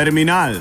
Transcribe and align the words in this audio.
Terminal. 0.00 0.54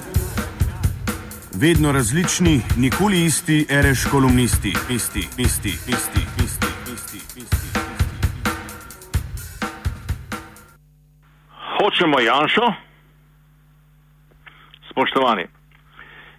Vedno 1.62 1.92
različni, 1.92 2.62
nikoli 2.78 3.26
isti, 3.26 3.66
reš 3.70 4.06
kolumnisti, 4.12 4.74
isti, 4.90 5.20
isti, 5.20 5.70
isti, 5.70 6.22
isti, 6.46 6.68
isti, 6.94 7.18
isti. 7.42 7.80
Hočemo 11.78 12.20
Janšo? 12.20 12.68
Spoštovani, 14.92 15.48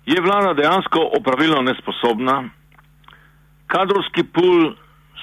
je 0.07 0.21
vlada 0.21 0.55
dejansko 0.55 1.01
opravilno 1.19 1.62
nesposobna? 1.62 2.51
Kadrovski 3.67 4.23
pul, 4.34 4.75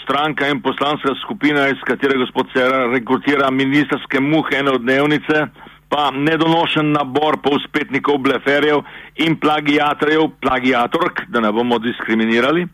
stranka 0.03 0.47
in 0.47 0.61
poslanska 0.61 1.13
skupina, 1.23 1.67
iz 1.67 1.81
katere 1.85 2.17
gospod 2.17 2.47
Cerar 2.53 2.89
rekrutira 2.89 3.51
ministerske 3.51 4.19
muhe 4.19 4.57
enodnevnice, 4.65 5.45
pa 5.89 6.11
nedonošen 6.11 6.91
nabor 6.91 7.39
povspetnikov, 7.43 8.17
bleferjev 8.17 8.83
in 9.23 9.37
plagijatorjev, 9.39 10.29
plagijatork, 10.41 11.21
da 11.27 11.39
ne 11.39 11.51
bomo 11.51 11.79
diskriminirali, 11.79 12.67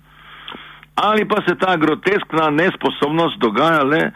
ali 0.95 1.27
pa 1.27 1.41
se 1.47 1.55
ta 1.59 1.75
groteskna 1.77 2.49
nesposobnost 2.49 3.39
dogaja 3.39 3.83
le 3.83 4.11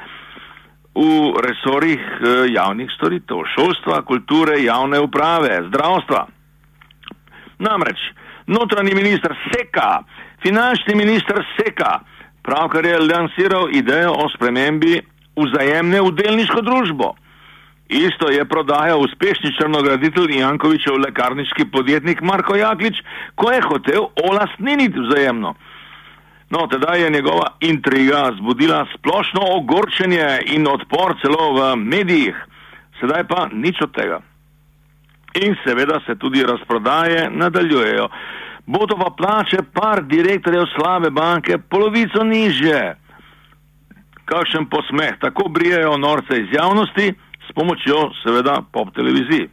v 0.97 1.37
resorih 1.45 2.01
eh, 2.01 2.49
javnih 2.53 2.89
storitev, 2.97 3.45
šolstva, 3.53 4.01
kulture, 4.01 4.57
javne 4.63 4.99
uprave, 4.99 5.61
zdravstva. 5.69 6.25
Namreč, 7.59 8.01
notranji 8.47 8.95
minister 8.95 9.33
Seka, 9.49 10.01
finančni 10.41 10.95
minister 10.95 11.43
Seka, 11.57 11.99
pravkar 12.41 12.85
je 12.85 12.97
lansiral 12.99 13.69
idejo 13.75 14.13
o 14.13 14.29
spremembi 14.33 14.97
vzajemne 15.37 16.01
v 16.01 16.11
delniško 16.17 16.61
družbo. 16.65 17.13
Isto 17.89 18.29
je 18.29 18.45
prodajal 18.45 18.99
uspešni 18.99 19.53
črnograditelj 19.55 20.39
Jankovičev 20.39 20.97
lekarniški 21.05 21.65
podjetnik 21.71 22.21
Marko 22.21 22.55
Jaklič, 22.55 22.99
ko 23.35 23.51
je 23.51 23.61
hotel 23.61 24.01
olastniniti 24.23 24.99
vzajemno. 24.99 25.55
No, 26.49 26.67
tedaj 26.67 27.01
je 27.01 27.09
njegova 27.09 27.47
intriga 27.59 28.31
zbudila 28.39 28.85
splošno 28.95 29.41
ogorčenje 29.55 30.39
in 30.45 30.67
odpor 30.67 31.15
celo 31.21 31.53
v 31.53 31.75
medijih, 31.75 32.35
sedaj 32.99 33.23
pa 33.27 33.47
nič 33.51 33.81
od 33.81 33.91
tega. 33.95 34.19
In 35.35 35.55
seveda 35.63 35.99
se 36.05 36.15
tudi 36.15 36.43
razprodaje 36.43 37.29
nadaljujejo. 37.31 38.07
Bodo 38.65 38.95
pa 38.97 39.09
plače 39.17 39.57
par 39.73 40.03
direktorjev 40.03 40.65
slabe 40.75 41.09
banke 41.09 41.57
polovico 41.69 42.23
niže. 42.23 42.95
Kakšen 44.25 44.65
posmeh, 44.65 45.15
tako 45.19 45.47
brijejo 45.49 45.97
norce 45.97 46.41
iz 46.41 46.47
javnosti 46.51 47.13
s 47.47 47.55
pomočjo 47.55 48.11
seveda 48.23 48.61
pop 48.71 48.93
televiziji. 48.95 49.49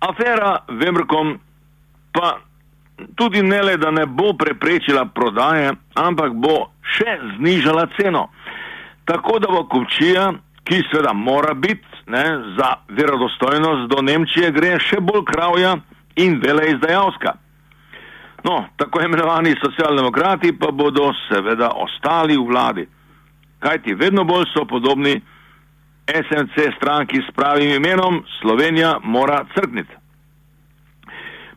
Afera 0.00 0.58
Vemrkom 0.68 1.38
pa 2.12 2.38
tudi 3.14 3.42
ne 3.42 3.62
le, 3.62 3.76
da 3.76 3.90
ne 3.90 4.06
bo 4.06 4.32
preprečila 4.32 5.04
prodaje, 5.14 5.72
ampak 5.94 6.32
bo 6.34 6.70
še 6.82 7.18
znižala 7.36 7.86
ceno. 7.98 8.28
Tako 9.04 9.38
da 9.38 9.50
bo 9.50 9.64
kupčija, 9.70 10.32
ki 10.64 10.82
seveda 10.90 11.12
mora 11.12 11.54
biti 11.54 11.86
za 12.58 12.74
verodostojnost 12.88 13.90
do 13.90 14.02
Nemčije, 14.02 14.50
gre 14.52 14.78
še 14.80 15.00
bolj 15.00 15.24
kravja 15.28 15.76
in 16.16 16.38
vele 16.40 16.70
izdajalska. 16.72 17.34
No, 18.44 18.64
tako 18.76 19.02
imenovani 19.02 19.54
socialdemokrati 19.64 20.52
pa 20.58 20.70
bodo 20.72 21.10
seveda 21.28 21.70
ostali 21.74 22.36
v 22.36 22.46
vladi, 22.48 22.86
kajti 23.58 23.94
vedno 23.94 24.24
bolj 24.24 24.46
so 24.54 24.64
podobni 24.64 25.18
SNC 26.08 26.76
stranki 26.76 27.16
s 27.16 27.34
pravim 27.36 27.70
imenom 27.70 28.24
Slovenija 28.40 28.98
mora 29.02 29.44
crkniti. 29.54 29.92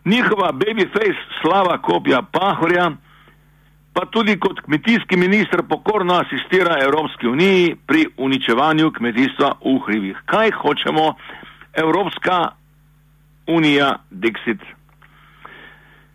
Njihova 0.06 0.52
babyface 0.52 1.16
slava 1.42 1.78
kopja 1.82 2.22
Pahorja 2.32 2.92
pa 3.94 4.06
tudi 4.06 4.40
kot 4.40 4.60
kmetijski 4.62 5.18
minister 5.18 5.62
pokorno 5.70 6.14
asistira 6.14 6.76
Evropski 6.84 7.28
uniji 7.28 7.76
pri 7.88 8.06
uničevanju 8.18 8.92
kmetijstva 8.92 9.54
v 9.66 9.80
hribih. 9.86 10.18
Kaj 10.26 10.52
hočemo 10.52 11.14
Evropska 11.74 12.50
unija 13.48 13.96
Dixit? 14.12 14.60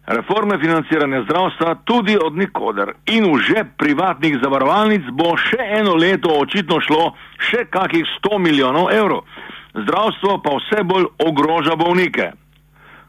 Reforme 0.07 0.59
financiranja 0.59 1.23
zdravstva 1.23 1.75
tudi 1.85 2.15
od 2.25 2.37
nikoder 2.39 2.93
in 3.11 3.27
v 3.27 3.41
žep 3.43 3.75
privatnih 3.77 4.39
zavarovalnic 4.43 5.03
bo 5.11 5.35
še 5.35 5.59
eno 5.81 5.97
leto 5.99 6.31
očitno 6.31 6.79
šlo 6.81 7.11
še 7.43 7.65
kakih 7.67 8.07
100 8.23 8.39
milijonov 8.39 8.93
evrov. 8.95 9.27
Zdravstvo 9.75 10.39
pa 10.45 10.55
vse 10.61 10.85
bolj 10.87 11.11
ogroža 11.27 11.75
bolnike. 11.77 12.31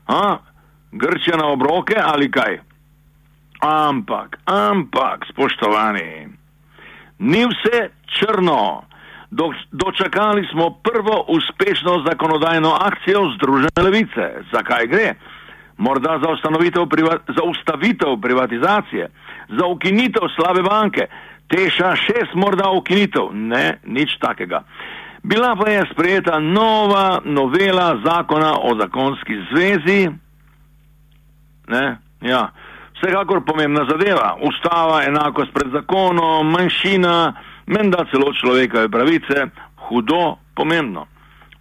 A, 0.07 0.37
Grčija 0.91 1.37
na 1.37 1.51
obroke 1.53 1.95
ali 2.01 2.31
kaj? 2.31 2.57
Ampak, 3.61 4.41
ampak, 4.45 5.29
spoštovani, 5.29 6.33
ni 7.19 7.45
vse 7.45 7.89
črno. 8.17 8.83
Do, 9.29 9.51
dočakali 9.71 10.47
smo 10.51 10.69
prvo 10.81 11.25
uspešno 11.27 12.03
zakonodajno 12.09 12.71
akcijo 12.73 13.27
Združene 13.35 13.81
levice. 13.83 14.27
Zakaj 14.51 14.87
gre? 14.87 15.09
Morda 15.77 16.19
za, 16.21 16.85
priva, 16.89 17.17
za 17.27 17.43
ustavitev 17.43 18.21
privatizacije, 18.21 19.09
za 19.49 19.65
ukinitev 19.65 20.21
slabe 20.35 20.61
banke, 20.61 21.05
teša 21.47 21.95
šest 21.95 22.33
morda 22.33 22.69
ukinitev. 22.69 23.29
Ne, 23.33 23.79
nič 23.85 24.17
takega. 24.19 24.63
Bila 25.23 25.55
pa 25.55 25.69
je 25.69 25.85
sprejeta 25.93 26.39
nova 26.39 27.19
novela 27.25 27.99
zakona 28.05 28.53
o 28.61 28.75
zakonski 28.79 29.33
zvezi. 29.51 30.09
Ne, 31.67 31.97
ja. 32.21 32.49
Vsekakor 32.97 33.45
pomembna 33.45 33.85
zadeva. 33.89 34.37
Ustava, 34.41 35.03
enakost 35.03 35.53
pred 35.53 35.71
zakonom, 35.71 36.51
manjšina, 36.51 37.33
menda 37.65 38.05
celo 38.11 38.33
človekove 38.33 38.89
pravice, 38.89 39.47
hudo 39.89 40.37
pomembno. 40.55 41.05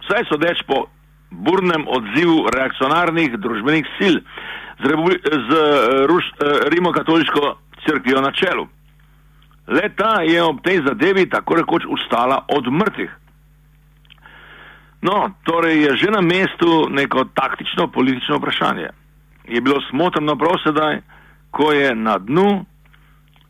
Vsaj 0.01 0.23
so 0.29 0.37
deč 0.37 0.63
po 0.67 0.85
burnem 1.31 1.87
odzivu 1.87 2.47
reakcionarnih 2.53 3.37
družbenih 3.37 3.85
sil 3.97 4.15
z, 4.79 4.87
z 5.49 5.51
Ruš, 6.07 6.25
Rimokatoliško 6.71 7.57
crkvijo 7.85 8.21
na 8.21 8.31
čelu. 8.31 8.67
Leta 9.67 10.21
je 10.21 10.43
ob 10.43 10.61
tej 10.63 10.81
zadevi 10.87 11.29
tako 11.29 11.55
rekoč 11.55 11.83
ustala 11.85 12.45
od 12.47 12.71
mrtvih. 12.71 13.11
No, 15.01 15.29
torej 15.43 15.81
je 15.81 15.95
že 15.95 16.09
na 16.11 16.21
mestu 16.21 16.89
neko 16.89 17.25
taktično 17.35 17.87
politično 17.87 18.37
vprašanje. 18.37 18.89
Je 19.47 19.61
bilo 19.61 19.81
smotrno 19.89 20.35
prav 20.35 20.57
sedaj, 20.63 21.01
ko 21.51 21.71
je 21.71 21.95
na 21.95 22.17
dnu 22.17 22.65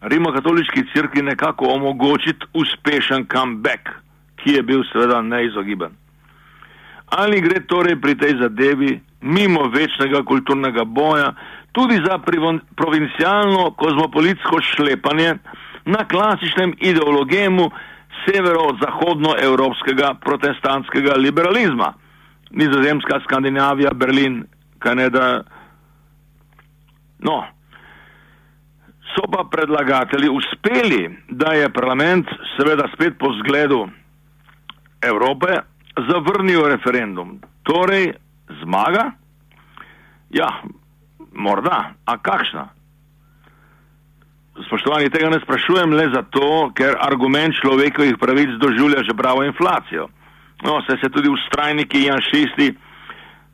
Rimokatoliški 0.02 0.84
crkvi 0.94 1.22
nekako 1.22 1.66
omogočiti 1.66 2.46
uspešen 2.54 3.26
comeback, 3.34 3.90
ki 4.36 4.52
je 4.52 4.62
bil 4.64 4.84
seveda 4.92 5.22
neizogiben. 5.22 5.92
Ali 7.08 7.42
gre 7.42 7.64
torej 7.68 7.96
pri 8.02 8.16
tej 8.20 8.38
zadevi 8.42 9.00
mimo 9.22 9.70
večnega 9.72 10.24
kulturnega 10.24 10.84
boja 10.84 11.34
tudi 11.72 12.02
za 12.06 12.20
provincialno 12.76 13.72
kozmopolitsko 13.72 14.62
šlepanje 14.62 15.36
na 15.86 16.08
klasičnem 16.08 16.74
ideologemu 16.80 17.72
severo-zahodnoevropskega 18.26 20.14
protestantskega 20.24 21.16
liberalizma? 21.16 21.94
Nizozemska, 22.52 23.20
Skandinavija, 23.24 23.92
Berlin, 23.94 24.44
Kanada. 24.80 25.44
No, 27.20 27.44
so 29.16 29.28
pa 29.32 29.44
predlagatelji 29.52 30.30
uspeli, 30.30 31.18
da 31.30 31.54
je 31.54 31.74
parlament, 31.74 32.28
seveda 32.58 32.88
spet 32.94 33.18
po 33.20 33.34
zgledu 33.40 33.88
Evrope, 35.02 35.62
zavrnil 36.10 36.68
referendum. 36.68 37.40
Torej, 37.64 38.14
zmaga? 38.64 39.12
Ja, 40.30 40.50
morda, 41.32 41.94
a 42.06 42.18
kakšna? 42.18 42.68
Spoštovani, 44.68 45.10
tega 45.14 45.30
ne 45.30 45.40
sprašujem 45.44 45.94
le 45.94 46.08
zato, 46.14 46.70
ker 46.74 46.98
argument 47.02 47.56
človekovih 47.62 48.18
pravic 48.18 48.58
doživlja 48.62 49.04
že 49.06 49.18
pravo 49.18 49.44
inflacijo. 49.46 50.08
No, 50.66 50.82
se 50.82 50.98
se 51.02 51.10
tudi 51.10 51.30
ustrajniki 51.30 52.08
janšisti 52.08 52.72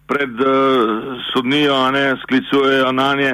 pred 0.07 0.40
uh, 0.40 1.19
sodnijo, 1.34 1.92
ne, 1.92 2.16
sklicujejo 2.24 2.92
na 2.92 3.16
nje 3.16 3.34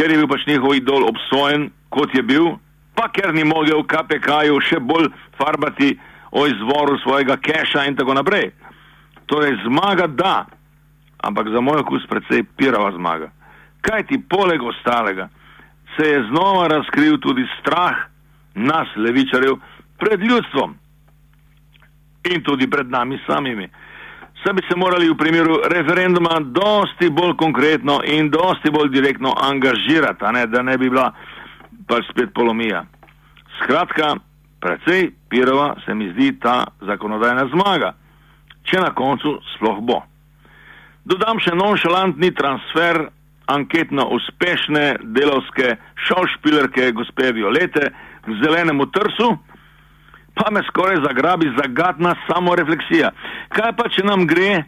ker 0.00 0.10
je 0.10 0.16
bil 0.16 0.28
pač 0.30 0.46
njihov 0.48 0.74
idol 0.78 1.04
obsojen, 1.10 1.68
kot 1.92 2.14
je 2.16 2.22
bil, 2.24 2.54
pa 2.96 3.10
ker 3.12 3.34
ni 3.36 3.44
mogel 3.44 3.82
v 3.82 3.88
KPK-ju 3.90 4.60
še 4.64 4.78
bolj 4.80 5.10
farbati 5.36 5.92
o 6.30 6.46
izvoru 6.46 6.98
svojega 7.02 7.36
keša 7.36 7.84
in 7.84 7.96
tako 7.96 8.14
naprej. 8.14 8.50
Torej, 9.26 9.56
zmaga 9.66 10.06
da, 10.06 10.46
ampak 11.22 11.48
za 11.48 11.60
moj 11.60 11.80
okus 11.80 12.06
predvsej 12.08 12.44
pirava 12.56 12.92
zmaga. 12.92 13.30
Kaj 13.80 14.06
ti 14.06 14.22
poleg 14.28 14.62
ostalega 14.62 15.28
se 15.96 16.08
je 16.08 16.24
znova 16.30 16.68
razkril 16.68 17.18
tudi 17.18 17.46
strah 17.60 17.96
nas, 18.54 18.88
levičarjev, 18.96 19.56
pred 19.98 20.20
ljudstvom 20.20 20.74
in 22.24 22.42
tudi 22.42 22.70
pred 22.70 22.90
nami 22.90 23.18
samimi. 23.26 23.68
se 24.46 24.52
bi 24.52 24.62
se 24.68 24.76
morali 24.76 25.08
v 25.10 25.16
primeru 25.16 25.56
referenduma 25.64 26.40
dosti 26.40 27.10
bolj 27.10 27.36
konkretno 27.36 28.00
in 28.04 28.30
dosti 28.30 28.70
bolj 28.70 28.88
direktno 28.88 29.34
angažirati, 29.42 30.24
ne, 30.32 30.46
da 30.46 30.62
ne 30.62 30.78
bi 30.78 30.90
bila 30.90 31.12
pač 31.86 32.04
spet 32.10 32.32
polomija. 32.34 32.84
Skratka, 33.62 34.16
precej 34.60 35.10
pirova 35.28 35.74
se 35.84 35.94
mi 35.94 36.10
zdi 36.12 36.32
ta 36.40 36.64
zakonodajna 36.80 37.48
zmaga, 37.54 37.94
če 38.68 38.80
na 38.80 38.92
koncu 38.94 39.38
sploh 39.54 39.80
bo. 39.80 40.02
Dodam 41.04 41.40
še 41.40 41.54
nonšalantni 41.56 42.30
transfer 42.36 43.08
anketno 43.50 44.06
uspešne 44.14 45.00
delovske 45.16 45.74
šolšpilerke 46.06 46.92
gospe 46.92 47.32
Violete 47.32 47.90
k 48.24 48.36
zelenemu 48.42 48.86
trsu, 48.94 49.30
pa 50.34 50.50
me 50.54 50.62
skoraj 50.68 51.00
zagrabi 51.06 51.50
zagatna 51.56 52.14
samorefleksija. 52.28 53.10
Kaj 53.56 53.72
pa, 53.76 53.88
če 53.90 54.04
nam 54.06 54.26
gre 54.30 54.62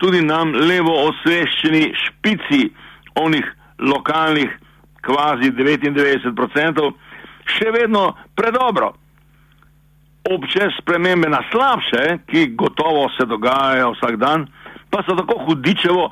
tudi 0.00 0.22
nam 0.24 0.54
levo 0.54 0.94
osveščeni 1.10 1.84
špici 2.06 2.62
onih 3.20 3.46
lokalnih 3.78 4.50
kvazi 5.04 5.52
99%, 5.52 6.90
še 7.44 7.70
vedno 7.74 8.08
predobro. 8.38 8.94
Obče 10.30 10.70
spremembe 10.80 11.28
na 11.28 11.42
slabše, 11.50 12.18
ki 12.26 12.46
gotovo 12.56 13.08
se 13.16 13.26
dogajajo 13.26 13.90
vsak 13.92 14.16
dan, 14.16 14.46
pa 14.90 15.02
so 15.02 15.16
tako 15.16 15.38
hudičevo, 15.44 16.10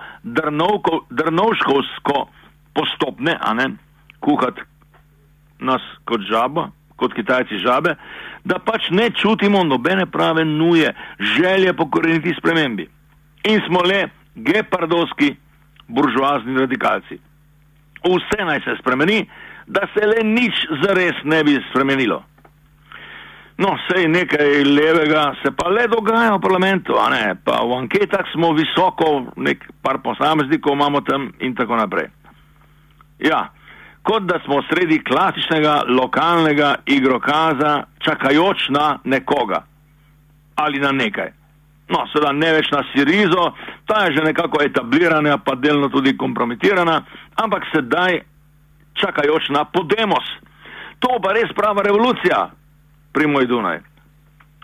drnovškovsko 1.10 2.26
postopne, 2.74 3.36
a 3.40 3.54
ne, 3.54 3.70
kuhati 4.20 4.60
nas 5.62 5.82
kot 6.04 6.20
žaba, 6.26 6.68
kot 6.96 7.14
kitajci 7.14 7.58
žabe, 7.62 7.94
da 8.44 8.58
pač 8.58 8.90
ne 8.90 9.10
čutimo 9.10 9.62
nobene 9.64 10.06
prave 10.06 10.44
nuje, 10.44 10.90
želje 11.36 11.72
pokoreniti 11.72 12.34
spremembi. 12.38 12.88
In 13.44 13.60
smo 13.66 13.80
le 13.86 14.08
gepardovski 14.34 15.34
buržoazni 15.88 16.58
radikalci. 16.58 17.18
Vse 18.02 18.44
naj 18.44 18.60
se 18.64 18.76
spremeni, 18.80 19.26
da 19.66 19.86
se 19.94 20.06
le 20.06 20.24
nič 20.26 20.66
zares 20.82 21.22
ne 21.24 21.44
bi 21.44 21.58
spremenilo. 21.70 22.22
No, 23.62 23.76
sej 23.86 24.08
nekaj 24.08 24.64
levega 24.64 25.34
se 25.42 25.52
pa 25.54 25.68
le 25.70 25.86
dogaja 25.88 26.34
v 26.34 26.40
parlamentu, 26.42 26.96
a 26.98 27.06
ne, 27.12 27.34
pa 27.44 27.60
v 27.62 27.76
anketah 27.84 28.26
smo 28.32 28.50
visoko, 28.56 29.28
nek 29.38 29.62
par 29.82 30.00
posameznikov 30.02 30.74
imamo 30.74 31.02
tam 31.06 31.28
in 31.38 31.54
tako 31.54 31.78
naprej. 31.78 32.08
Ja, 33.22 33.52
kot 34.02 34.26
da 34.26 34.40
smo 34.44 34.62
sredi 34.66 34.98
klasičnega 35.06 35.82
lokalnega 35.94 36.74
igrokaza, 36.86 37.84
čakajoč 38.02 38.72
na 38.74 38.96
nekoga 39.04 39.62
ali 40.54 40.78
na 40.78 40.90
nekaj. 40.92 41.30
No, 41.88 42.02
seveda 42.12 42.32
ne 42.32 42.50
več 42.56 42.70
na 42.72 42.82
Sirizo, 42.90 43.52
ta 43.86 44.04
je 44.04 44.16
že 44.16 44.24
nekako 44.24 44.62
etablirana, 44.62 45.38
pa 45.38 45.54
delno 45.54 45.88
tudi 45.88 46.16
kompromitirana, 46.16 46.98
ampak 47.36 47.68
sedaj 47.72 48.20
čakajoč 48.98 49.48
na 49.54 49.64
Podemos. 49.64 50.26
To 50.98 51.18
pa 51.22 51.32
res 51.34 51.50
prava 51.56 51.82
revolucija, 51.82 52.50
Primoj 53.12 53.46
Dunaj. 53.46 53.80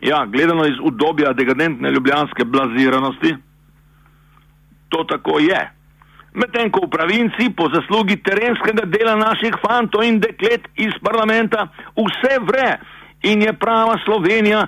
Ja, 0.00 0.26
gledano 0.26 0.66
iz 0.66 0.78
udobja 0.82 1.32
dekadentne 1.32 1.90
ljubljanske 1.90 2.44
blaziranosti, 2.44 3.36
to 4.88 5.04
tako 5.04 5.38
je. 5.38 5.70
Medtem 6.34 6.70
ko 6.70 6.86
v 6.86 6.90
provinci 6.90 7.50
po 7.56 7.66
zaslugi 7.72 8.16
terenskega 8.22 8.84
dela 8.86 9.16
naših 9.16 9.56
fantov 9.64 10.04
in 10.04 10.20
deklet 10.20 10.68
iz 10.76 10.94
parlamenta 11.02 11.66
vse 11.96 12.38
vre 12.46 12.76
in 13.22 13.42
je 13.42 13.52
prava 13.52 13.96
Slovenija 14.04 14.66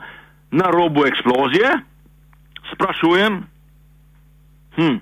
na 0.51 0.71
robu 0.71 1.07
eksplozije, 1.07 1.71
sprašujem, 2.73 3.39
hm, 4.77 4.97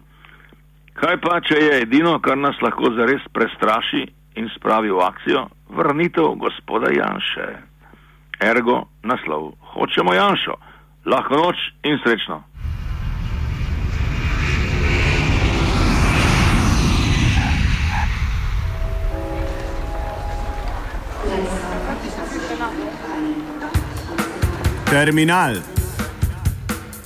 kaj 0.94 1.16
pa, 1.24 1.40
če 1.40 1.56
je 1.56 1.80
edino, 1.82 2.18
kar 2.20 2.36
nas 2.36 2.60
lahko 2.60 2.92
zares 2.98 3.24
prestraši 3.32 4.04
in 4.36 4.50
spravi 4.56 4.92
v 4.92 5.00
akcijo, 5.00 5.46
vrnitev 5.72 6.36
gospoda 6.36 6.92
Janše 6.92 7.48
ergo 8.40 8.84
naslov. 9.02 9.52
Hočemo 9.60 10.14
Janšo, 10.14 10.54
lahko 11.06 11.36
noč 11.36 11.56
in 11.82 11.98
srečno. 12.04 12.42
Terminal. 24.90 25.54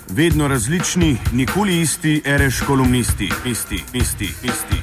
Vedno 0.09 0.49
različni, 0.49 1.17
nikoli 1.33 1.81
isti, 1.81 2.23
reš 2.25 2.61
kolumnisti, 2.67 3.31
isti, 3.45 3.85
isti, 3.93 4.25
isti. 4.25 4.82